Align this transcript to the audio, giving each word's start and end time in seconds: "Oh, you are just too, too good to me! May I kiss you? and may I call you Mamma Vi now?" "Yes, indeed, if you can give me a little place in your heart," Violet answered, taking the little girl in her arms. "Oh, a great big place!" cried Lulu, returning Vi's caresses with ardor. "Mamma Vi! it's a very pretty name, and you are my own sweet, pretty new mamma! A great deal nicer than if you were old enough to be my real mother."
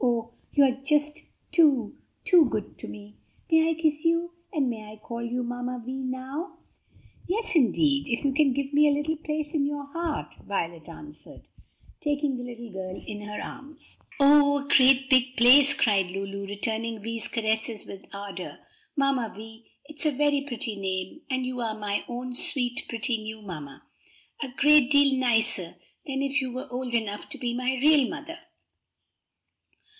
"Oh, 0.00 0.34
you 0.64 0.64
are 0.64 0.82
just 0.84 1.22
too, 1.52 1.96
too 2.24 2.46
good 2.50 2.78
to 2.78 2.88
me! 2.88 3.18
May 3.50 3.70
I 3.70 3.74
kiss 3.74 4.04
you? 4.04 4.32
and 4.52 4.68
may 4.68 4.90
I 4.90 4.96
call 4.96 5.22
you 5.24 5.44
Mamma 5.44 5.80
Vi 5.86 5.92
now?" 5.92 6.58
"Yes, 7.28 7.54
indeed, 7.54 8.08
if 8.08 8.24
you 8.24 8.32
can 8.32 8.52
give 8.52 8.72
me 8.72 8.88
a 8.88 8.92
little 8.92 9.14
place 9.16 9.52
in 9.54 9.66
your 9.66 9.84
heart," 9.92 10.34
Violet 10.44 10.88
answered, 10.88 11.42
taking 12.00 12.36
the 12.36 12.42
little 12.42 12.72
girl 12.72 13.00
in 13.06 13.20
her 13.22 13.40
arms. 13.40 13.98
"Oh, 14.18 14.64
a 14.64 14.68
great 14.68 15.08
big 15.08 15.36
place!" 15.36 15.72
cried 15.74 16.10
Lulu, 16.10 16.46
returning 16.46 17.00
Vi's 17.00 17.28
caresses 17.28 17.86
with 17.86 18.04
ardor. 18.12 18.58
"Mamma 18.96 19.32
Vi! 19.36 19.62
it's 19.84 20.04
a 20.06 20.10
very 20.10 20.40
pretty 20.40 20.74
name, 20.74 21.20
and 21.30 21.46
you 21.46 21.60
are 21.60 21.78
my 21.78 22.04
own 22.08 22.34
sweet, 22.34 22.84
pretty 22.88 23.22
new 23.22 23.42
mamma! 23.42 23.84
A 24.42 24.48
great 24.56 24.90
deal 24.90 25.14
nicer 25.16 25.76
than 26.06 26.20
if 26.22 26.40
you 26.42 26.50
were 26.52 26.66
old 26.72 26.94
enough 26.94 27.28
to 27.28 27.38
be 27.38 27.54
my 27.54 27.78
real 27.80 28.08
mother." 28.08 28.40